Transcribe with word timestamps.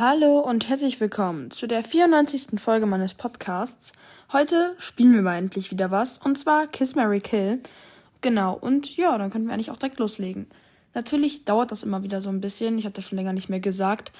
Hallo 0.00 0.38
und 0.38 0.68
herzlich 0.68 1.00
willkommen 1.00 1.50
zu 1.50 1.66
der 1.66 1.82
94. 1.82 2.60
Folge 2.60 2.86
meines 2.86 3.14
Podcasts. 3.14 3.92
Heute 4.32 4.76
spielen 4.78 5.12
wir 5.12 5.22
mal 5.22 5.34
endlich 5.34 5.72
wieder 5.72 5.90
was 5.90 6.18
und 6.18 6.38
zwar 6.38 6.68
Kiss 6.68 6.94
Mary 6.94 7.18
Kill. 7.18 7.58
Genau, 8.20 8.54
und 8.54 8.96
ja, 8.96 9.18
dann 9.18 9.28
könnten 9.28 9.48
wir 9.48 9.54
eigentlich 9.54 9.72
auch 9.72 9.76
direkt 9.76 9.98
loslegen. 9.98 10.46
Natürlich 10.94 11.44
dauert 11.46 11.72
das 11.72 11.82
immer 11.82 12.04
wieder 12.04 12.22
so 12.22 12.28
ein 12.28 12.40
bisschen, 12.40 12.78
ich 12.78 12.86
hatte 12.86 13.02
schon 13.02 13.18
länger 13.18 13.32
nicht 13.32 13.48
mehr 13.48 13.58
gesagt, 13.58 14.12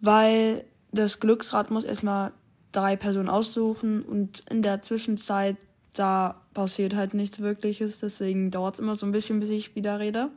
weil 0.00 0.66
das 0.90 1.18
Glücksrad 1.18 1.70
muss 1.70 1.84
erstmal 1.84 2.32
drei 2.70 2.96
Personen 2.96 3.30
aussuchen 3.30 4.02
und 4.02 4.44
in 4.50 4.60
der 4.60 4.82
Zwischenzeit 4.82 5.56
da 5.94 6.42
passiert 6.52 6.94
halt 6.94 7.14
nichts 7.14 7.40
Wirkliches, 7.40 8.00
deswegen 8.00 8.50
dauert 8.50 8.74
es 8.74 8.80
immer 8.80 8.96
so 8.96 9.06
ein 9.06 9.12
bisschen, 9.12 9.40
bis 9.40 9.48
ich 9.48 9.76
wieder 9.76 9.98
rede. 9.98 10.28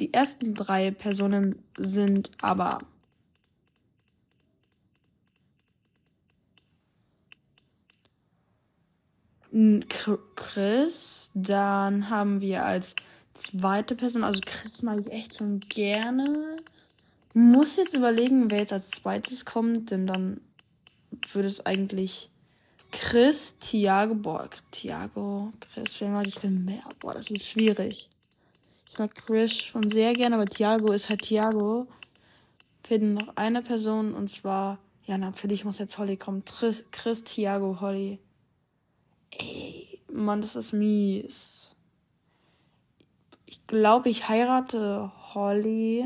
Die 0.00 0.12
ersten 0.12 0.56
drei 0.56 0.90
Personen 0.90 1.62
sind 1.78 2.32
aber 2.42 2.80
Chris. 10.36 11.30
Dann 11.34 12.10
haben 12.10 12.40
wir 12.40 12.64
als 12.64 12.94
zweite 13.32 13.94
Person, 13.96 14.24
also 14.24 14.40
Chris 14.44 14.82
mag 14.82 15.00
ich 15.00 15.12
echt 15.12 15.36
schon 15.38 15.60
gerne. 15.60 16.56
Muss 17.32 17.76
jetzt 17.76 17.94
überlegen, 17.94 18.50
wer 18.50 18.58
jetzt 18.58 18.72
als 18.72 18.90
zweites 18.90 19.44
kommt, 19.44 19.90
denn 19.90 20.06
dann 20.06 20.40
würde 21.32 21.48
es 21.48 21.64
eigentlich 21.64 22.30
Chris, 22.92 23.58
Thiago, 23.58 24.14
boah, 24.14 24.48
Thiago, 24.70 25.52
Chris, 25.60 26.00
wen 26.00 26.12
mag 26.12 26.26
ich 26.26 26.36
denn 26.36 26.64
mehr? 26.64 26.82
Boah, 26.98 27.14
das 27.14 27.30
ist 27.30 27.46
schwierig. 27.46 28.08
Ich 28.88 28.98
mag 28.98 29.14
Chris 29.14 29.56
schon 29.56 29.88
sehr 29.90 30.12
gerne, 30.14 30.36
aber 30.36 30.46
Thiago 30.46 30.92
ist 30.92 31.08
halt 31.08 31.22
Thiago. 31.22 31.86
Finden 32.82 33.14
noch 33.14 33.36
eine 33.36 33.62
Person 33.62 34.14
und 34.14 34.30
zwar, 34.30 34.78
ja, 35.04 35.18
natürlich 35.18 35.64
muss 35.64 35.78
jetzt 35.78 35.98
Holly 35.98 36.16
kommen. 36.16 36.44
Chris, 36.44 36.84
Chris 36.90 37.22
Thiago, 37.22 37.80
Holly. 37.80 38.18
Ey, 39.30 40.00
Mann, 40.12 40.40
das 40.40 40.56
ist 40.56 40.72
mies. 40.72 41.70
Ich 43.46 43.66
glaube, 43.66 44.08
ich 44.08 44.28
heirate 44.28 45.12
Holly. 45.34 46.04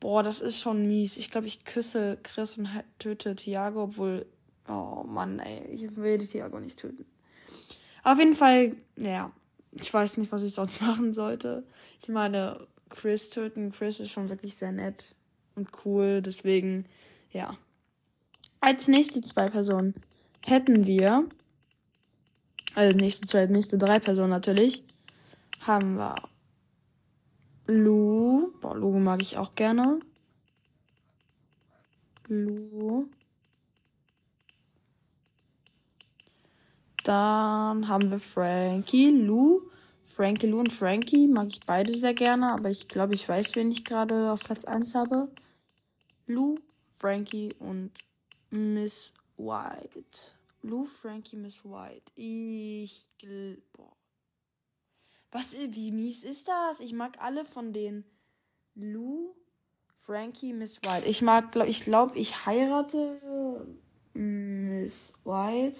Boah, 0.00 0.22
das 0.22 0.40
ist 0.40 0.60
schon 0.60 0.86
mies. 0.86 1.16
Ich 1.16 1.30
glaube, 1.30 1.46
ich 1.46 1.64
küsse 1.64 2.18
Chris 2.22 2.58
und 2.58 2.68
töte 2.98 3.36
Thiago, 3.36 3.84
obwohl. 3.84 4.26
Oh 4.68 5.04
Mann, 5.04 5.38
ey, 5.38 5.66
ich 5.66 5.96
will 5.96 6.18
Thiago 6.18 6.60
nicht 6.60 6.78
töten. 6.78 7.04
Auf 8.04 8.18
jeden 8.18 8.34
Fall, 8.34 8.76
ja, 8.96 9.32
ich 9.72 9.92
weiß 9.92 10.16
nicht, 10.18 10.32
was 10.32 10.42
ich 10.42 10.54
sonst 10.54 10.80
machen 10.82 11.12
sollte. 11.12 11.64
Ich 12.00 12.08
meine, 12.08 12.66
Chris 12.88 13.30
töten. 13.30 13.72
Chris 13.72 14.00
ist 14.00 14.10
schon 14.10 14.28
wirklich 14.28 14.56
sehr 14.56 14.72
nett 14.72 15.14
und 15.54 15.68
cool, 15.84 16.22
deswegen, 16.22 16.86
ja. 17.30 17.56
Als 18.60 18.88
nächste 18.88 19.20
zwei 19.22 19.48
Personen 19.48 19.94
hätten 20.46 20.86
wir, 20.86 21.28
also 22.74 22.96
nächste 22.96 23.26
zwei, 23.26 23.46
nächste 23.46 23.78
drei 23.78 23.98
Personen 23.98 24.30
natürlich, 24.30 24.84
haben 25.60 25.96
wir 25.96 26.16
Lu. 27.66 28.52
Boah, 28.60 28.76
Lu 28.76 28.98
mag 28.98 29.22
ich 29.22 29.36
auch 29.36 29.54
gerne. 29.54 30.00
Lu. 32.28 33.08
Dann 37.04 37.88
haben 37.88 38.10
wir 38.10 38.20
Frankie, 38.20 39.10
Lu. 39.10 39.62
Frankie, 40.04 40.46
Lu 40.46 40.60
und 40.60 40.72
Frankie 40.72 41.26
mag 41.26 41.48
ich 41.48 41.60
beide 41.60 41.92
sehr 41.92 42.12
gerne, 42.12 42.52
aber 42.52 42.68
ich 42.68 42.86
glaube, 42.86 43.14
ich 43.14 43.26
weiß, 43.26 43.56
wen 43.56 43.70
ich 43.70 43.84
gerade 43.84 44.30
auf 44.30 44.44
Platz 44.44 44.64
1 44.64 44.94
habe. 44.94 45.28
Lu, 46.26 46.58
Frankie 46.98 47.54
und 47.58 47.92
Miss 48.50 49.14
White. 49.42 50.32
Lou, 50.62 50.84
Frankie, 50.84 51.36
Miss 51.36 51.64
White. 51.64 52.12
Ich. 52.14 53.08
Boah. 53.72 53.92
Was, 55.32 55.56
wie 55.56 55.90
mies 55.90 56.24
ist 56.24 56.48
das? 56.48 56.80
Ich 56.80 56.92
mag 56.92 57.18
alle 57.20 57.44
von 57.44 57.72
denen. 57.72 58.04
Lou, 58.74 59.34
Frankie, 59.98 60.52
Miss 60.52 60.80
White. 60.82 61.06
Ich 61.06 61.22
mag, 61.22 61.52
glaub, 61.52 61.66
ich 61.66 61.84
glaube, 61.84 62.18
ich 62.18 62.46
heirate 62.46 63.66
Miss 64.14 64.92
White, 65.24 65.76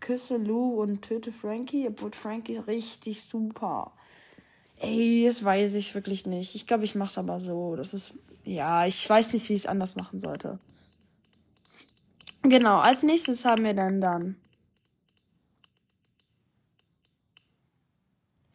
küsse 0.00 0.38
Lou 0.38 0.80
und 0.80 1.02
töte 1.02 1.30
Frankie, 1.30 1.86
obwohl 1.88 2.12
Frankie 2.12 2.56
richtig 2.56 3.22
super. 3.22 3.92
Ey, 4.76 5.24
das 5.26 5.44
weiß 5.44 5.74
ich 5.74 5.94
wirklich 5.94 6.26
nicht. 6.26 6.54
Ich 6.54 6.66
glaube, 6.66 6.84
ich 6.84 6.94
mach's 6.94 7.18
aber 7.18 7.40
so. 7.40 7.76
Das 7.76 7.94
ist, 7.94 8.18
ja, 8.44 8.86
ich 8.86 9.08
weiß 9.08 9.32
nicht, 9.34 9.48
wie 9.48 9.54
ich 9.54 9.62
es 9.62 9.66
anders 9.66 9.96
machen 9.96 10.20
sollte. 10.20 10.58
Genau, 12.44 12.78
als 12.78 13.02
nächstes 13.02 13.44
haben 13.46 13.64
wir 13.64 13.72
dann 13.72 14.02
dann 14.02 14.36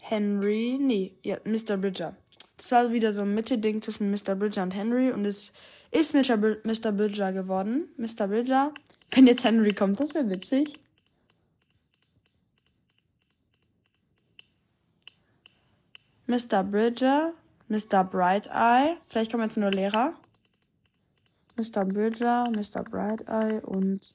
Henry, 0.10 0.78
nee, 0.80 1.18
ja, 1.24 1.38
Mr. 1.44 1.78
Bridger. 1.78 2.16
Das 2.58 2.72
war 2.72 2.92
wieder 2.92 3.14
so 3.14 3.22
ein 3.22 3.34
Mitte-Ding 3.34 3.82
zwischen 3.82 4.12
Mr. 4.12 4.36
Bridger 4.36 4.64
und 4.64 4.76
Henry 4.76 5.12
und 5.12 5.26
es 5.26 5.52
ist 5.92 6.14
Mr. 6.14 6.38
Bridger 6.92 7.32
geworden. 7.32 7.90
Mr. 7.98 8.28
Bridger. 8.28 8.74
Wenn 9.12 9.28
jetzt 9.28 9.44
Henry 9.44 9.74
kommt, 9.74 10.00
das 10.00 10.14
wäre 10.14 10.30
witzig. 10.30 10.80
Mr. 16.28 16.64
Bridger, 16.64 17.34
Mr. 17.70 18.04
Bright 18.04 18.48
Eye. 18.48 18.98
Vielleicht 19.08 19.32
kommen 19.32 19.44
jetzt 19.44 19.58
nur 19.58 19.72
Lehrer. 19.72 20.16
Mr. 21.60 21.84
Bridger, 21.84 22.50
Mr. 22.56 22.84
Bright 22.84 23.28
Eye 23.28 23.60
und 23.60 24.14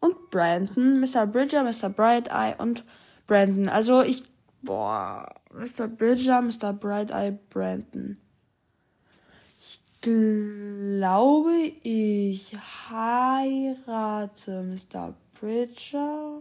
und 0.00 0.30
Brandon, 0.30 0.98
Mr. 0.98 1.26
Bridger, 1.26 1.62
Mr. 1.62 1.90
Bright 1.90 2.32
Eye 2.32 2.54
und 2.56 2.84
Brandon. 3.26 3.68
Also 3.68 4.02
ich 4.02 4.24
boah, 4.62 5.34
Mr. 5.52 5.88
Bridger, 5.88 6.40
Mr. 6.40 6.72
Bright 6.72 7.10
Eye, 7.10 7.38
Brandon. 7.50 8.16
Ich 9.58 9.80
glaube, 10.00 11.72
ich 11.82 12.56
heirate 12.90 14.62
Mr. 14.62 15.14
Bridger, 15.38 16.40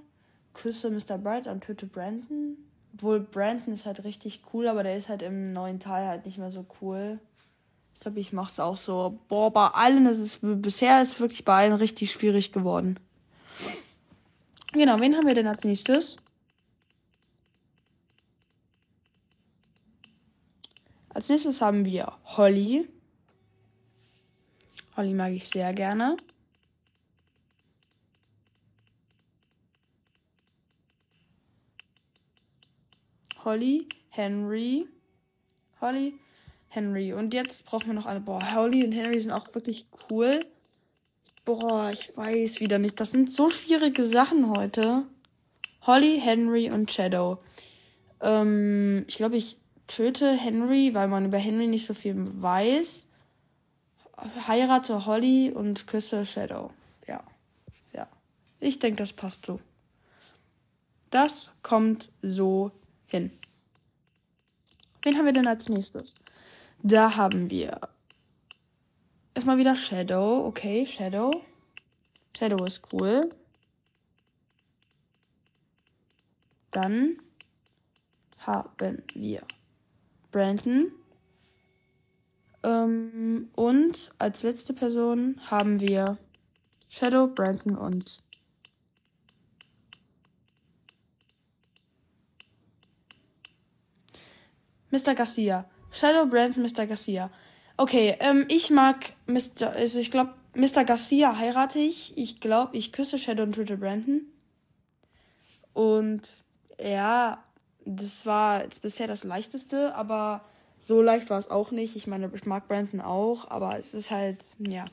küsse 0.53 0.89
Mr. 0.89 1.17
Bright 1.17 1.47
und 1.47 1.66
töte 1.66 1.85
Brandon. 1.85 2.57
Obwohl 2.93 3.19
Brandon 3.19 3.73
ist 3.73 3.85
halt 3.85 4.03
richtig 4.03 4.41
cool, 4.53 4.67
aber 4.67 4.83
der 4.83 4.97
ist 4.97 5.09
halt 5.09 5.21
im 5.21 5.51
neuen 5.51 5.79
Teil 5.79 6.07
halt 6.07 6.25
nicht 6.25 6.37
mehr 6.37 6.51
so 6.51 6.65
cool. 6.81 7.19
Ich 7.93 7.99
glaube, 7.99 8.19
ich 8.19 8.33
mach's 8.33 8.59
auch 8.59 8.77
so. 8.77 9.19
Boah, 9.29 9.51
bei 9.51 9.67
allen 9.67 10.05
ist 10.05 10.19
es 10.19 10.39
bisher 10.41 11.01
ist 11.01 11.19
wirklich 11.19 11.43
bei 11.43 11.55
allen 11.55 11.73
richtig 11.73 12.11
schwierig 12.11 12.51
geworden. 12.51 12.99
Genau, 14.73 14.99
wen 14.99 15.15
haben 15.15 15.27
wir 15.27 15.35
denn 15.35 15.47
als 15.47 15.63
nächstes? 15.63 16.17
Als 21.09 21.29
nächstes 21.29 21.61
haben 21.61 21.85
wir 21.85 22.11
Holly. 22.25 22.87
Holly 24.97 25.13
mag 25.13 25.31
ich 25.31 25.47
sehr 25.47 25.73
gerne. 25.73 26.17
Holly, 33.43 33.87
Henry, 34.09 34.87
Holly, 35.81 36.15
Henry. 36.69 37.13
Und 37.13 37.33
jetzt 37.33 37.65
brauchen 37.65 37.87
wir 37.87 37.93
noch 37.93 38.05
eine. 38.05 38.21
Boah, 38.21 38.53
Holly 38.53 38.83
und 38.83 38.93
Henry 38.93 39.19
sind 39.19 39.31
auch 39.31 39.53
wirklich 39.53 39.85
cool. 40.09 40.45
Boah, 41.45 41.91
ich 41.91 42.15
weiß 42.15 42.61
wieder 42.61 42.79
nicht. 42.79 42.99
Das 42.99 43.11
sind 43.11 43.31
so 43.31 43.49
schwierige 43.49 44.07
Sachen 44.07 44.49
heute. 44.49 45.05
Holly, 45.85 46.19
Henry 46.21 46.71
und 46.71 46.91
Shadow. 46.91 47.39
Ähm, 48.21 49.03
ich 49.07 49.17
glaube, 49.17 49.35
ich 49.35 49.57
töte 49.87 50.31
Henry, 50.31 50.94
weil 50.94 51.09
man 51.09 51.25
über 51.25 51.38
Henry 51.38 51.68
nicht 51.68 51.85
so 51.85 51.94
viel 51.94 52.15
weiß. 52.41 53.07
Heirate 54.47 55.06
Holly 55.06 55.51
und 55.51 55.85
küsse 55.88 56.25
Shadow. 56.25 56.71
Ja. 57.07 57.21
Ja. 57.91 58.07
Ich 58.59 58.79
denke, 58.79 59.03
das 59.03 59.12
passt 59.12 59.45
so. 59.45 59.59
Das 61.09 61.53
kommt 61.62 62.09
so 62.21 62.71
hin. 63.13 63.31
Wen 65.04 65.18
haben 65.18 65.25
wir 65.25 65.33
denn 65.33 65.48
als 65.48 65.69
nächstes? 65.69 66.15
Da 66.81 67.15
haben 67.15 67.50
wir 67.50 67.80
erstmal 69.36 69.57
wieder 69.57 69.75
Shadow. 69.75 70.45
Okay, 70.48 70.86
Shadow. 70.86 71.44
Shadow 72.36 72.65
ist 72.65 72.92
cool. 72.92 73.30
Dann 76.71 77.18
haben 78.39 79.04
wir 79.13 79.44
Brandon. 80.31 80.92
Ähm, 82.63 83.50
und 83.56 84.09
als 84.18 84.42
letzte 84.44 84.74
Person 84.74 85.39
haben 85.51 85.80
wir 85.80 86.18
Shadow, 86.89 87.27
Brandon 87.27 87.77
und 87.77 88.22
Mr. 94.94 95.16
Garcia. 95.16 95.66
Shadow, 95.92 96.28
Brandon, 96.28 96.62
Mr. 96.62 96.86
Garcia. 96.86 97.31
Okay, 97.78 98.16
ähm, 98.19 98.45
ich 98.48 98.69
mag 98.69 99.13
Mr. 99.25 99.72
Also 99.75 100.00
ich 100.00 100.12
glaube, 100.12 100.34
Mr. 100.54 100.84
Garcia 100.86 101.36
heirate 101.36 101.80
ich. 101.80 102.16
Ich 102.16 102.40
glaube, 102.40 102.78
ich 102.78 102.92
küsse 102.92 103.18
Shadow 103.18 103.42
und 103.42 103.56
töte 103.56 103.78
Brandon. 103.78 104.22
Und 105.74 106.22
ja, 106.80 107.44
das 107.86 108.28
war 108.28 108.63
jetzt 108.63 108.84
bisher 108.84 109.07
das 109.07 109.24
leichteste, 109.24 109.95
aber 109.95 110.45
so 110.80 111.01
leicht 111.01 111.31
war 111.31 111.40
es 111.40 111.50
auch 111.50 111.72
nicht. 111.72 111.95
Ich 111.95 112.06
meine, 112.06 112.30
ich 112.36 112.45
mag 112.45 112.68
Brandon 112.68 113.01
auch, 113.01 113.50
aber 113.50 113.80
es 113.80 113.95
ist 113.95 114.12
halt, 114.12 114.45
ja. 114.60 114.86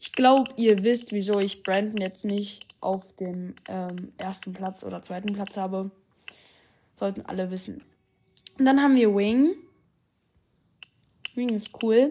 Ich 0.00 0.14
glaube, 0.14 0.50
ihr 0.56 0.82
wisst, 0.82 1.12
wieso 1.12 1.38
ich 1.38 1.62
Brandon 1.62 2.00
jetzt 2.00 2.24
nicht 2.24 2.66
auf 2.80 3.04
dem 3.20 3.54
ähm, 3.68 4.12
ersten 4.18 4.52
Platz 4.52 4.82
oder 4.82 5.04
zweiten 5.04 5.32
Platz 5.32 5.56
habe. 5.56 5.92
Sollten 6.96 7.24
alle 7.26 7.52
wissen. 7.52 7.80
Und 8.58 8.64
dann 8.64 8.80
haben 8.80 8.96
wir 8.96 9.14
Wing. 9.14 9.54
Wing 11.34 11.50
ist 11.50 11.70
cool. 11.82 12.10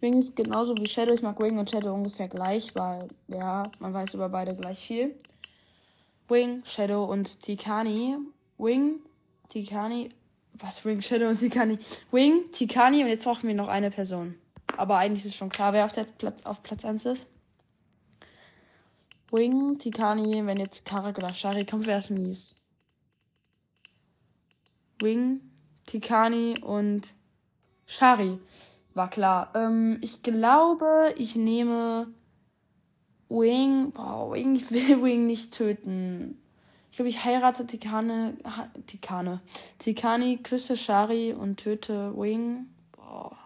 Wing 0.00 0.14
ist 0.14 0.36
genauso 0.36 0.76
wie 0.76 0.86
Shadow. 0.86 1.14
Ich 1.14 1.22
mag 1.22 1.40
Wing 1.40 1.58
und 1.58 1.70
Shadow 1.70 1.92
ungefähr 1.94 2.28
gleich, 2.28 2.74
weil, 2.74 3.08
ja, 3.28 3.64
man 3.78 3.94
weiß 3.94 4.14
über 4.14 4.28
beide 4.28 4.54
gleich 4.54 4.78
viel. 4.78 5.18
Wing, 6.28 6.62
Shadow 6.64 7.04
und 7.04 7.40
Tikani. 7.40 8.18
Wing, 8.58 9.00
Tikani. 9.48 10.10
Was? 10.54 10.84
Wing, 10.84 11.00
Shadow 11.00 11.28
und 11.28 11.38
Tikani. 11.40 11.78
Wing, 12.12 12.50
Tikani 12.52 13.02
und 13.02 13.08
jetzt 13.08 13.24
brauchen 13.24 13.48
wir 13.48 13.54
noch 13.54 13.68
eine 13.68 13.90
Person. 13.90 14.34
Aber 14.76 14.98
eigentlich 14.98 15.24
ist 15.24 15.36
schon 15.36 15.48
klar, 15.48 15.72
wer 15.72 15.84
auf, 15.84 15.92
der 15.92 16.04
Platz, 16.04 16.44
auf 16.44 16.62
Platz 16.62 16.84
1 16.84 17.06
ist. 17.06 17.30
Wing, 19.30 19.78
Tikani, 19.78 20.44
wenn 20.46 20.58
jetzt 20.58 20.84
Karak 20.84 21.18
oder 21.18 21.32
Shari 21.32 21.64
kommt, 21.64 21.86
wäre 21.86 21.98
es 21.98 22.10
mies. 22.10 22.56
Wing, 25.00 25.40
Tikani 25.88 26.58
und 26.60 27.14
Shari. 27.86 28.38
War 28.92 29.08
klar. 29.08 29.52
Ähm, 29.54 29.96
ich 30.02 30.22
glaube, 30.22 31.14
ich 31.16 31.34
nehme 31.34 32.08
Wing. 33.30 33.92
Boah, 33.92 34.30
Wing, 34.32 34.54
ich 34.54 34.70
will 34.70 35.02
Wing 35.02 35.26
nicht 35.26 35.54
töten. 35.54 36.38
Ich 36.90 36.96
glaube, 36.96 37.08
ich 37.08 37.24
heirate 37.24 37.66
Tikane. 37.66 38.36
Tikane. 38.86 39.40
Tikani, 39.78 40.38
küsse 40.42 40.76
Shari 40.76 41.32
und 41.32 41.56
töte 41.56 42.14
Wing. 42.14 42.66
Boah. 42.92 43.38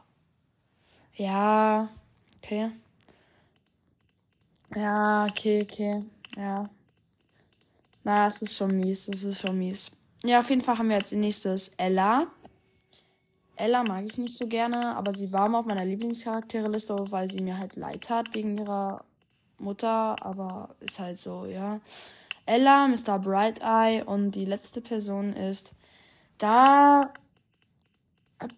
Ja. 1.15 1.91
Okay. 2.39 2.73
Ja, 4.75 5.27
okay, 5.27 5.63
okay. 5.63 6.05
Ja. 6.37 6.69
Na, 8.03 8.27
es 8.27 8.43
ist 8.43 8.57
schon 8.57 8.77
mies. 8.77 9.07
Es 9.07 9.23
ist 9.23 9.41
schon 9.41 9.59
mies. 9.59 9.93
Ja, 10.25 10.39
auf 10.39 10.51
jeden 10.51 10.63
Fall 10.63 10.79
haben 10.79 10.89
wir 10.89 10.99
jetzt 10.99 11.13
nächstes 11.13 11.71
Ella. 11.79 12.29
Ella 13.57 13.83
mag 13.83 14.05
ich 14.05 14.19
nicht 14.19 14.37
so 14.37 14.47
gerne, 14.47 14.97
aber 14.97 15.15
sie 15.15 15.33
war 15.33 15.49
mal 15.49 15.59
auf 15.59 15.67
meiner 15.67 15.85
Lieblingscharaktere-Liste, 15.85 16.97
weil 17.11 17.31
sie 17.31 17.43
mir 17.43 17.59
halt 17.59 17.75
leid 17.77 18.09
hat 18.09 18.33
wegen 18.35 18.57
ihrer 18.59 19.05
Mutter, 19.59 20.17
aber 20.25 20.75
ist 20.81 21.01
halt 21.01 21.19
so, 21.19 21.47
ja. 21.47 21.81
Ella, 22.47 22.89
Mr. 22.89 23.19
Bright 23.19 23.63
Eye 23.63 24.05
und 24.05 24.33
die 24.33 24.45
letzte 24.45 24.81
Person 24.81 25.33
ist 25.33 25.73
da. 26.39 27.13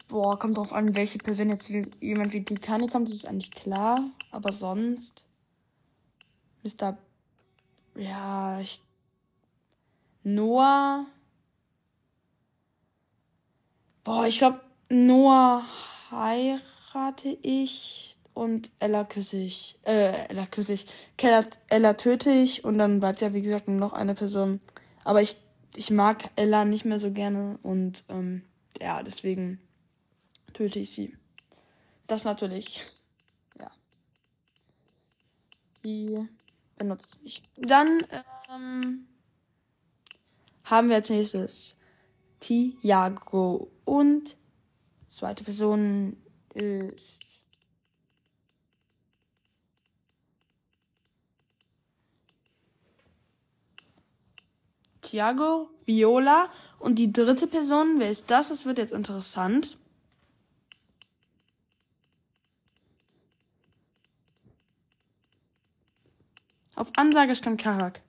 Boah, 0.09 0.39
kommt 0.39 0.57
drauf 0.57 0.73
an, 0.73 0.97
welche 0.97 1.19
Person 1.19 1.51
jetzt 1.51 1.69
jemand 2.01 2.33
wie 2.33 2.45
Tikani 2.45 2.89
kommt, 2.89 3.09
das 3.09 3.17
ist 3.17 3.27
eigentlich 3.27 3.51
klar. 3.51 4.01
Aber 4.31 4.53
sonst. 4.53 5.27
Mr. 6.63 6.97
Ja, 7.97 8.61
ich. 8.61 8.81
Noah. 10.23 11.07
Boah, 14.05 14.27
ich 14.27 14.37
glaube, 14.37 14.61
Noah 14.91 15.65
heirate 16.11 17.39
ich 17.41 18.19
und 18.35 18.71
Ella 18.79 19.05
küsse 19.05 19.39
ich. 19.39 19.79
Äh, 19.85 20.29
Ella 20.29 20.45
küsse 20.45 20.75
ich. 20.75 20.87
Ella, 21.17 21.43
Ella 21.69 21.95
töte 21.95 22.31
ich 22.31 22.65
und 22.65 22.77
dann 22.77 23.01
bleibt 23.01 23.23
ja, 23.23 23.33
wie 23.33 23.41
gesagt, 23.41 23.67
nur 23.67 23.79
noch 23.79 23.95
eine 23.95 24.15
Person. 24.15 24.61
Aber 25.05 25.23
ich, 25.23 25.37
ich 25.75 25.91
mag 25.91 26.31
Ella 26.37 26.67
nicht 26.67 26.85
mehr 26.85 26.99
so 26.99 27.13
gerne 27.13 27.59
und 27.63 28.05
ähm, 28.11 28.43
ja, 28.79 29.03
deswegen 29.03 29.59
töte 30.53 30.81
ich 30.81 30.91
sie. 30.91 31.17
Das 32.07 32.25
natürlich. 32.25 32.85
Ja. 33.59 33.71
Die 35.83 36.29
benutze 36.77 37.09
ich 37.09 37.23
nicht. 37.23 37.45
Dann 37.57 38.07
ähm, 38.53 39.07
haben 40.65 40.89
wir 40.91 40.97
als 40.97 41.09
nächstes 41.09 41.79
Tiago 42.45 43.71
und 43.87 44.37
zweite 45.09 45.45
Person 45.45 46.15
ist 46.53 47.43
Thiago, 55.01 55.71
Viola 55.87 56.51
und 56.81 56.99
die 56.99 57.11
dritte 57.11 57.47
Person, 57.47 57.99
wer 57.99 58.11
ist 58.11 58.31
das? 58.31 58.51
Das 58.51 58.67
wird 58.67 58.77
jetzt 58.77 58.93
interessant. 58.93 59.79
Auf 66.75 66.91
Ansage 66.97 67.33
kommt 67.43 67.61
Karak. 67.61 68.03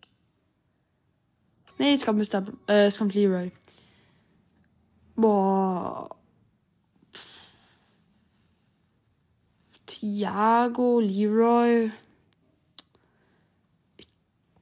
Nee, 1.78 1.94
es 1.94 2.06
kommt 2.06 2.20
Mr. 2.20 2.44
Äh, 2.68 2.88
es 2.88 2.98
kommt 2.98 3.14
Leroy. 3.14 3.54
Boah. 5.16 6.10
Thiago, 9.86 11.00
Leroy. 11.00 11.92
Ich, 13.98 14.08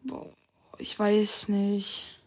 boah, 0.04 0.32
ich 0.78 0.98
weiß 0.98 1.50
nicht. 1.50 2.20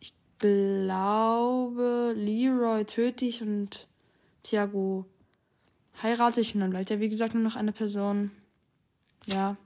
Ich 0.00 0.14
glaube, 0.38 2.14
Leroy 2.16 2.84
töte 2.84 3.24
ich 3.24 3.42
und 3.42 3.86
Thiago 4.42 5.06
heirate 6.02 6.40
ich 6.40 6.54
und 6.54 6.60
dann 6.60 6.70
bleibt 6.70 6.90
ja 6.90 7.00
wie 7.00 7.08
gesagt 7.08 7.34
nur 7.34 7.42
noch 7.42 7.56
eine 7.56 7.72
Person. 7.72 8.30
Ja. 9.26 9.56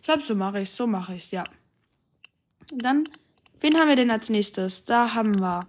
Ich 0.00 0.02
glaube, 0.02 0.22
so 0.22 0.34
mache 0.34 0.60
ich 0.60 0.70
so 0.70 0.86
mache 0.86 1.14
ich's, 1.14 1.30
ja. 1.30 1.44
Dann, 2.72 3.08
wen 3.60 3.76
haben 3.76 3.88
wir 3.88 3.96
denn 3.96 4.10
als 4.10 4.28
nächstes? 4.28 4.84
Da 4.84 5.14
haben 5.14 5.38
wir 5.40 5.66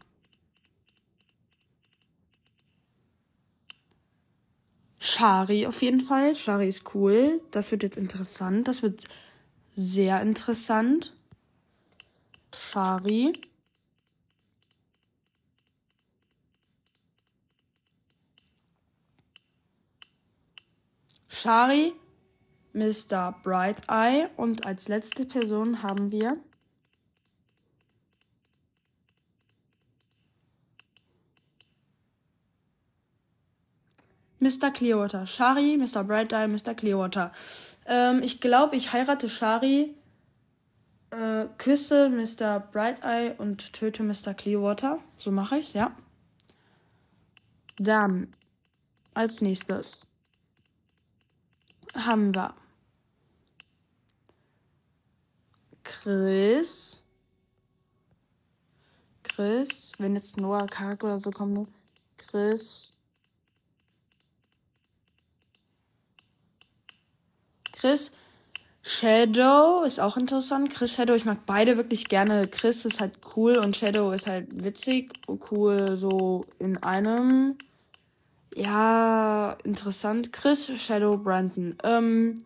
Shari 5.00 5.66
auf 5.66 5.82
jeden 5.82 6.02
Fall. 6.02 6.36
Shari 6.36 6.70
ist 6.70 6.94
cool. 6.96 7.42
Das 7.52 7.72
wird 7.72 7.84
jetzt 7.84 7.98
interessant. 7.98 8.68
Das 8.68 8.82
wird 8.84 9.06
sehr 9.76 10.22
interessant. 10.22 11.14
Shari. 12.56 13.34
Shari, 21.28 21.94
Mr. 22.74 23.36
Bright 23.42 23.90
Eye 23.90 24.30
und 24.38 24.66
als 24.66 24.88
letzte 24.88 25.26
Person 25.26 25.82
haben 25.82 26.12
wir 26.12 26.38
Mr. 34.42 34.72
Clearwater. 34.72 35.26
Shari, 35.26 35.78
Mr. 35.78 36.04
Bright 36.04 36.34
Eye, 36.34 36.48
Mr. 36.48 36.74
Clearwater. 36.74 37.32
Ähm, 37.86 38.22
ich 38.24 38.42
glaube, 38.42 38.76
ich 38.76 38.92
heirate 38.92 39.30
Shari, 39.30 39.96
äh, 41.12 41.46
küsse 41.58 42.10
Mr. 42.10 42.60
Bright 42.60 43.04
Eye 43.04 43.36
und 43.38 43.74
töte 43.74 44.04
Mr. 44.04 44.34
Clearwater. 44.34 45.00
So 45.18 45.32
mache 45.32 45.58
ich, 45.58 45.74
ja. 45.74 45.96
Dann, 47.78 48.34
als 49.14 49.42
nächstes 49.42 50.08
haben 51.94 52.34
wir 52.34 52.54
Chris. 55.84 57.04
Chris, 59.24 59.94
wenn 59.98 60.16
jetzt 60.16 60.38
Noah 60.38 60.66
Kark 60.66 61.04
oder 61.04 61.20
so 61.20 61.32
kommt, 61.32 61.68
Chris. 62.18 62.92
Chris. 67.82 68.12
Shadow 68.84 69.82
ist 69.84 70.00
auch 70.00 70.18
interessant. 70.18 70.70
Chris 70.70 70.94
Shadow, 70.94 71.16
ich 71.16 71.26
mag 71.26 71.48
beide 71.48 71.78
wirklich 71.78 72.08
gerne. 72.10 72.48
Chris 72.48 72.86
ist 72.86 73.02
halt 73.02 73.18
cool 73.36 73.58
und 73.58 73.76
Shadow 73.76 74.12
ist 74.12 74.28
halt 74.28 74.64
witzig 74.64 75.14
und 75.26 75.52
cool 75.52 75.98
so 75.98 76.46
in 76.60 76.78
einem. 76.78 77.58
Ja, 78.56 79.58
interessant. 79.64 80.32
Chris, 80.32 80.72
Shadow, 80.80 81.18
Brandon. 81.18 81.76
Ähm, 81.84 82.46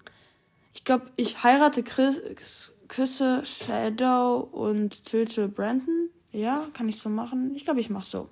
ich 0.73 0.85
glaube, 0.85 1.11
ich 1.17 1.43
heirate 1.43 1.83
Chris, 1.83 2.71
küsse 2.87 3.43
Shadow 3.45 4.37
und 4.39 5.03
töte 5.03 5.49
Brandon. 5.49 6.09
Ja, 6.31 6.65
kann 6.73 6.87
ich 6.87 7.01
so 7.01 7.09
machen? 7.09 7.53
Ich 7.55 7.65
glaube, 7.65 7.81
ich 7.81 7.89
mach 7.89 8.05
so. 8.05 8.29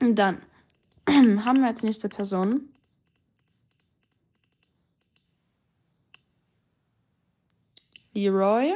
Und 0.00 0.16
dann 0.16 0.42
haben 1.08 1.60
wir 1.60 1.68
als 1.68 1.82
nächste 1.82 2.08
Person 2.08 2.68
Leroy. 8.16 8.74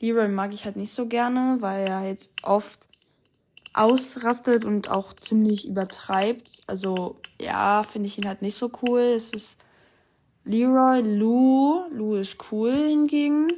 Leroy 0.00 0.28
mag 0.28 0.52
ich 0.54 0.64
halt 0.64 0.76
nicht 0.76 0.92
so 0.92 1.06
gerne, 1.06 1.56
weil 1.60 1.88
er 1.88 2.06
jetzt 2.06 2.30
oft 2.42 2.88
ausrastet 3.74 4.64
und 4.64 4.88
auch 4.90 5.12
ziemlich 5.14 5.68
übertreibt. 5.68 6.62
Also 6.68 7.20
ja, 7.40 7.82
finde 7.82 8.06
ich 8.06 8.16
ihn 8.16 8.28
halt 8.28 8.42
nicht 8.42 8.56
so 8.56 8.70
cool. 8.82 9.00
Es 9.00 9.32
ist 9.32 9.64
Leroy, 10.44 11.00
Lou. 11.00 11.88
Lou 11.90 12.14
ist 12.14 12.52
cool 12.52 12.72
hingegen. 12.72 13.52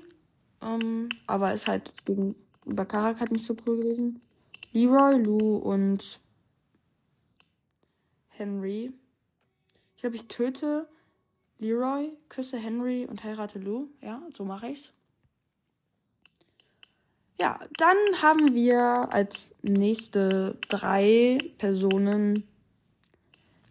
Ähm, 0.63 1.11
aber 1.27 1.53
ist 1.53 1.69
halt 1.69 1.93
gegen 2.07 2.35
über 2.65 2.87
Karak 2.87 3.21
halt 3.21 3.33
nicht 3.33 3.45
so 3.45 3.55
cool 3.67 3.77
gewesen. 3.77 4.23
Leroy, 4.73 5.19
Lou 5.19 5.57
und 5.57 6.21
Henry. 8.29 8.93
Ich 9.95 10.01
glaube, 10.01 10.17
ich 10.17 10.27
töte 10.29 10.89
Leroy, 11.59 12.11
küsse 12.29 12.59
Henry 12.59 13.07
und 13.07 13.25
heirate 13.25 13.59
Lou. 13.59 13.89
Ja, 14.01 14.23
so 14.33 14.45
mache 14.45 14.69
ich's. 14.69 14.93
Ja, 17.39 17.59
dann 17.77 17.97
haben 18.21 18.55
wir 18.55 19.09
als 19.13 19.55
nächste 19.63 20.59
drei 20.69 21.39
Personen 21.59 22.45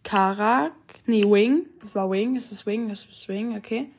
Karak, 0.03 0.73
nee, 1.05 1.23
Wing. 1.23 1.67
Das 1.79 1.93
war 1.95 2.09
Wing, 2.09 2.35
es 2.35 2.51
ist 2.51 2.65
Wing, 2.65 2.89
es 2.89 3.05
ist 3.05 3.27
Wing, 3.27 3.55
okay. 3.55 3.91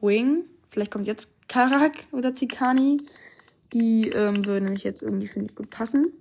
Wing, 0.00 0.44
vielleicht 0.70 0.90
kommt 0.90 1.06
jetzt 1.06 1.28
Karak 1.48 1.92
oder 2.10 2.34
Tikani. 2.34 3.00
Die 3.72 4.08
ähm, 4.08 4.44
würden 4.44 4.64
nämlich 4.64 4.84
jetzt 4.84 5.02
irgendwie, 5.02 5.28
finde 5.28 5.50
ich, 5.50 5.54
gut 5.54 5.70
passen. 5.70 6.12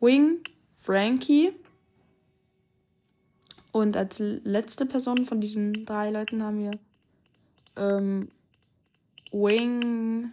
Wing, 0.00 0.40
Frankie. 0.80 1.52
Und 3.72 3.96
als 3.96 4.18
letzte 4.18 4.86
Person 4.86 5.24
von 5.24 5.40
diesen 5.40 5.84
drei 5.84 6.10
Leuten 6.10 6.42
haben 6.42 6.58
wir 6.58 6.70
ähm, 7.76 8.30
Wing 9.30 10.32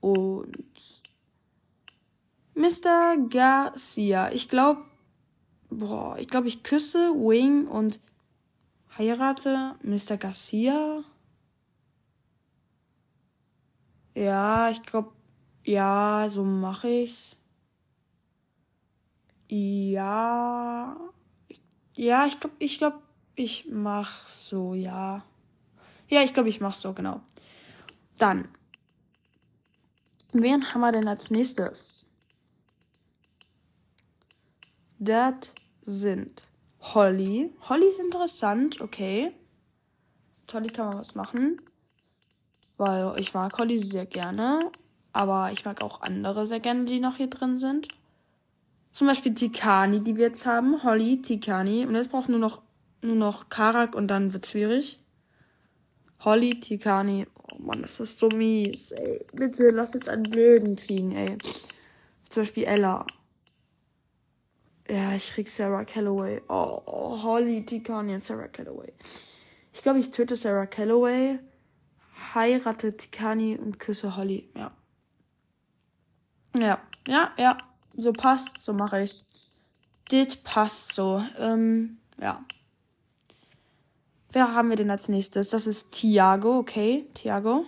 und 0.00 1.02
Mr. 2.54 3.16
Garcia. 3.28 4.30
Ich 4.32 4.48
glaube, 4.48 4.82
boah, 5.70 6.16
ich 6.18 6.28
glaube, 6.28 6.48
ich 6.48 6.62
küsse 6.62 7.12
Wing 7.14 7.66
und 7.66 8.00
heirate 8.96 9.76
Mr. 9.82 10.16
Garcia. 10.16 11.04
Ja, 14.14 14.70
ich 14.70 14.82
glaube, 14.82 15.12
ja, 15.64 16.28
so 16.28 16.44
mache 16.44 16.88
ich's. 16.88 17.36
Ja, 19.48 20.96
ja, 21.98 22.26
ich 22.26 22.38
glaube, 22.38 22.54
ich 22.60 22.78
glaube, 22.78 22.98
ich 23.34 23.66
mach 23.70 24.28
so, 24.28 24.74
ja. 24.74 25.24
Ja, 26.08 26.22
ich 26.22 26.32
glaube, 26.32 26.48
ich 26.48 26.60
mach 26.60 26.74
so, 26.74 26.92
genau. 26.92 27.20
Dann. 28.18 28.46
Wen 30.32 30.72
haben 30.72 30.80
wir 30.80 30.92
denn 30.92 31.08
als 31.08 31.32
nächstes? 31.32 32.08
Das 35.00 35.54
sind 35.82 36.48
Holly. 36.80 37.52
Holly 37.68 37.88
ist 37.88 37.98
interessant, 37.98 38.80
okay. 38.80 39.32
Holly 40.52 40.68
kann 40.68 40.90
man 40.90 40.98
was 40.98 41.16
machen. 41.16 41.60
Weil 42.76 43.18
ich 43.18 43.34
mag 43.34 43.58
Holly 43.58 43.82
sehr 43.82 44.06
gerne. 44.06 44.70
Aber 45.12 45.50
ich 45.50 45.64
mag 45.64 45.82
auch 45.82 46.02
andere 46.02 46.46
sehr 46.46 46.60
gerne, 46.60 46.84
die 46.84 47.00
noch 47.00 47.16
hier 47.16 47.28
drin 47.28 47.58
sind. 47.58 47.88
Zum 48.92 49.06
Beispiel 49.06 49.34
Tikani, 49.34 50.02
die 50.02 50.16
wir 50.16 50.26
jetzt 50.26 50.46
haben. 50.46 50.82
Holly, 50.82 51.22
Tikani. 51.22 51.86
Und 51.86 51.94
jetzt 51.94 52.10
braucht 52.10 52.28
nur 52.28 52.38
noch, 52.38 52.62
nur 53.02 53.16
noch 53.16 53.48
Karak 53.48 53.94
und 53.94 54.08
dann 54.08 54.32
wird 54.32 54.46
schwierig. 54.46 55.00
Holly, 56.20 56.58
Tikani. 56.58 57.26
Oh 57.50 57.56
Mann, 57.58 57.82
das 57.82 58.00
ist 58.00 58.18
so 58.18 58.28
mies, 58.28 58.92
ey. 58.92 59.24
Bitte, 59.32 59.70
lass 59.70 59.94
jetzt 59.94 60.08
einen 60.08 60.24
Blöden 60.24 60.76
kriegen, 60.76 61.12
ey. 61.12 61.38
Zum 62.28 62.42
Beispiel 62.42 62.64
Ella. 62.64 63.06
Ja, 64.88 65.14
ich 65.14 65.30
krieg 65.30 65.48
Sarah 65.48 65.84
Calloway. 65.84 66.40
Oh, 66.48 66.82
oh 66.86 67.22
Holly, 67.22 67.64
Tikani 67.64 68.14
und 68.14 68.24
Sarah 68.24 68.48
Calloway. 68.48 68.92
Ich 69.72 69.82
glaube, 69.82 69.98
ich 69.98 70.10
töte 70.10 70.34
Sarah 70.34 70.66
Calloway, 70.66 71.38
heirate 72.34 72.96
Tikani 72.96 73.56
und 73.56 73.78
küsse 73.78 74.16
Holly. 74.16 74.48
Ja. 74.56 74.72
Ja, 76.58 76.80
ja, 77.06 77.32
ja. 77.38 77.58
So 78.00 78.12
passt, 78.12 78.60
so 78.60 78.72
mache 78.72 79.02
ich's. 79.02 79.24
Dit 80.08 80.44
passt 80.44 80.94
so. 80.94 81.24
Ähm, 81.36 81.98
ja. 82.20 82.44
Wer 84.30 84.54
haben 84.54 84.68
wir 84.68 84.76
denn 84.76 84.92
als 84.92 85.08
nächstes? 85.08 85.48
Das 85.48 85.66
ist 85.66 85.90
Tiago, 85.90 86.58
okay. 86.58 87.06
Tiago. 87.14 87.66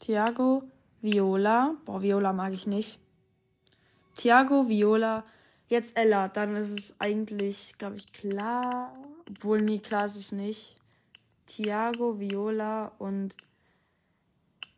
Tiago, 0.00 0.62
Viola. 1.02 1.76
Boah, 1.84 2.00
Viola 2.00 2.32
mag 2.32 2.54
ich 2.54 2.66
nicht. 2.66 2.98
Tiago, 4.16 4.70
Viola. 4.70 5.24
Jetzt 5.68 5.98
Ella. 5.98 6.28
Dann 6.28 6.56
ist 6.56 6.70
es 6.70 6.94
eigentlich, 6.98 7.74
glaube 7.76 7.96
ich, 7.96 8.10
klar. 8.10 8.96
Obwohl, 9.28 9.60
nee, 9.60 9.80
klar 9.80 10.06
ist 10.06 10.16
es 10.16 10.32
nicht. 10.32 10.81
Tiago, 11.46 12.18
Viola 12.18 12.92
und 12.98 13.36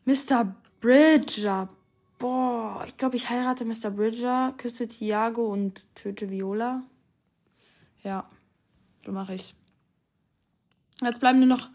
Mr. 0.05 0.55
Bridger. 0.81 1.69
Boah, 2.17 2.83
ich 2.87 2.97
glaube, 2.97 3.15
ich 3.15 3.29
heirate 3.29 3.65
Mr. 3.65 3.91
Bridger, 3.91 4.53
küsse 4.57 4.87
Tiago 4.87 5.47
und 5.47 5.93
töte 5.95 6.29
Viola. 6.29 6.83
Ja, 8.03 8.29
so 9.05 9.11
mache 9.11 9.35
ich's. 9.35 9.55
Jetzt 11.01 11.19
bleiben 11.19 11.39
nur 11.39 11.47
noch 11.47 11.69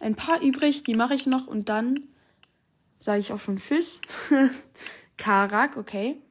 ein 0.00 0.14
paar 0.14 0.40
übrig, 0.42 0.82
die 0.82 0.94
mache 0.94 1.14
ich 1.14 1.26
noch 1.26 1.46
und 1.46 1.68
dann 1.68 2.04
sage 2.98 3.20
ich 3.20 3.32
auch 3.32 3.38
schon 3.38 3.58
Tschüss. 3.58 4.00
Karak, 5.16 5.76
okay. 5.76 6.22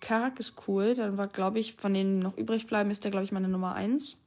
Karak 0.00 0.38
ist 0.40 0.54
cool. 0.68 0.94
Dann 0.94 1.16
war, 1.16 1.26
glaube 1.26 1.58
ich, 1.58 1.74
von 1.74 1.92
denen 1.92 2.20
noch 2.20 2.36
übrig 2.36 2.66
bleiben, 2.66 2.90
ist 2.90 3.04
der, 3.04 3.10
glaube 3.10 3.24
ich, 3.24 3.32
meine 3.32 3.48
Nummer 3.48 3.74
eins. 3.74 4.18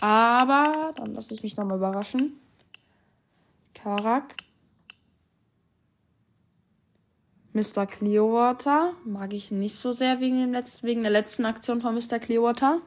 Aber 0.00 0.92
dann 0.96 1.14
lasse 1.14 1.34
ich 1.34 1.42
mich 1.42 1.56
nochmal 1.56 1.78
überraschen. 1.78 2.40
Karak. 3.74 4.36
Mr. 7.52 7.86
Clearwater. 7.86 8.94
Mag 9.04 9.32
ich 9.32 9.50
nicht 9.50 9.74
so 9.74 9.92
sehr 9.92 10.20
wegen, 10.20 10.38
dem 10.38 10.52
letzten, 10.52 10.86
wegen 10.86 11.02
der 11.02 11.10
letzten 11.10 11.44
Aktion 11.44 11.80
von 11.80 11.94
Mr. 11.94 12.18
Clearwater. 12.18 12.80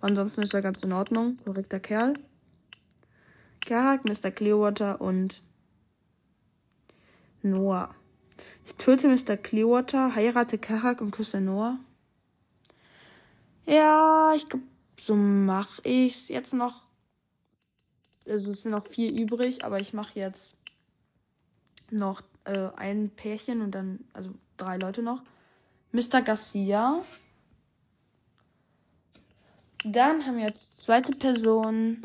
Ansonsten 0.00 0.42
ist 0.42 0.54
er 0.54 0.62
ganz 0.62 0.82
in 0.82 0.92
Ordnung. 0.92 1.38
Korrekter 1.44 1.80
Kerl. 1.80 2.14
Karak, 3.64 4.04
Mr. 4.04 4.30
Clearwater 4.30 5.00
und 5.00 5.42
Noah. 7.42 7.94
Ich 8.64 8.74
töte 8.76 9.08
Mr. 9.08 9.36
Clearwater, 9.36 10.14
heirate 10.14 10.58
Karak 10.58 11.00
und 11.00 11.12
küsse 11.12 11.40
Noah. 11.40 11.78
Ja, 13.66 14.32
ich 14.34 14.48
glaube, 14.48 14.64
so 14.98 15.14
mache 15.14 15.82
ich's 15.84 16.28
jetzt 16.28 16.54
noch. 16.54 16.82
Also 18.26 18.52
es 18.52 18.62
sind 18.62 18.72
noch 18.72 18.86
vier 18.86 19.12
übrig, 19.12 19.64
aber 19.64 19.80
ich 19.80 19.92
mache 19.92 20.18
jetzt 20.18 20.54
noch 21.90 22.22
äh, 22.44 22.68
ein 22.76 23.10
Pärchen 23.10 23.60
und 23.62 23.72
dann, 23.72 24.00
also 24.12 24.30
drei 24.56 24.76
Leute 24.76 25.02
noch. 25.02 25.22
Mr. 25.92 26.22
Garcia. 26.22 27.04
Dann 29.84 30.24
haben 30.24 30.36
wir 30.36 30.46
jetzt 30.46 30.82
zweite 30.82 31.12
Person. 31.12 32.02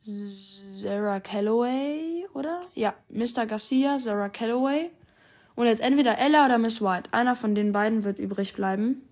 Sarah 0.00 1.20
Calloway, 1.20 2.26
oder? 2.32 2.60
Ja, 2.74 2.94
Mr. 3.08 3.46
Garcia, 3.46 3.98
Sarah 3.98 4.28
Calloway. 4.28 4.90
Und 5.54 5.66
jetzt 5.66 5.80
entweder 5.80 6.18
Ella 6.18 6.46
oder 6.46 6.58
Miss 6.58 6.80
White. 6.80 7.12
Einer 7.12 7.34
von 7.34 7.54
den 7.54 7.72
beiden 7.72 8.04
wird 8.04 8.18
übrig 8.18 8.54
bleiben. 8.54 9.07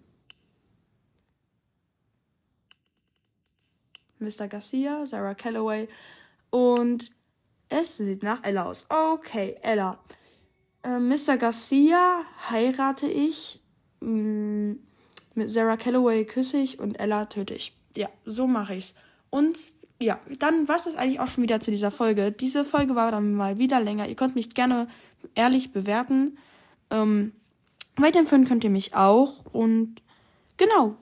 Mr. 4.26 4.48
Garcia, 4.48 5.06
Sarah 5.06 5.34
Calloway. 5.34 5.88
Und 6.50 7.10
es 7.68 7.96
sieht 7.96 8.22
nach 8.22 8.42
Ella 8.44 8.64
aus. 8.64 8.86
Okay, 8.88 9.56
Ella. 9.62 9.98
Äh, 10.82 10.98
Mr. 10.98 11.36
Garcia 11.36 12.22
heirate 12.50 13.08
ich. 13.08 13.60
Mh, 14.00 14.10
mm, 14.10 14.78
mit 15.34 15.50
Sarah 15.50 15.76
Calloway 15.76 16.24
küsse 16.24 16.56
ich 16.56 16.78
und 16.78 16.98
Ella 16.98 17.26
töte 17.26 17.54
ich. 17.54 17.76
Ja, 17.94 18.08
so 18.24 18.46
mache 18.46 18.74
ich's. 18.74 18.94
Und 19.30 19.58
ja, 20.00 20.18
dann 20.38 20.68
war 20.68 20.76
es 20.76 20.96
eigentlich 20.96 21.20
auch 21.20 21.26
schon 21.26 21.42
wieder 21.42 21.60
zu 21.60 21.70
dieser 21.70 21.90
Folge. 21.90 22.32
Diese 22.32 22.64
Folge 22.64 22.94
war 22.94 23.10
dann 23.10 23.34
mal 23.34 23.58
wieder 23.58 23.80
länger. 23.80 24.08
Ihr 24.08 24.14
könnt 24.14 24.34
mich 24.34 24.54
gerne 24.54 24.88
ehrlich 25.34 25.72
bewerten. 25.72 26.38
Ähm, 26.90 27.32
weiterempfehlen 27.96 28.46
könnt 28.46 28.64
ihr 28.64 28.70
mich 28.70 28.94
auch. 28.94 29.44
Und 29.52 30.02
genau. 30.56 30.96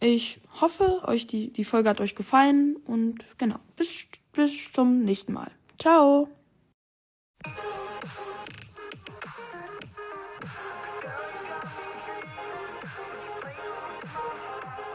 Ich 0.00 0.40
hoffe, 0.60 1.02
euch 1.04 1.26
die, 1.26 1.52
die 1.52 1.64
Folge 1.64 1.88
hat 1.88 2.00
euch 2.00 2.14
gefallen 2.14 2.76
und 2.86 3.24
genau, 3.38 3.56
bis, 3.76 4.08
bis 4.32 4.72
zum 4.72 5.02
nächsten 5.02 5.32
Mal. 5.32 5.50
Ciao! 5.78 6.28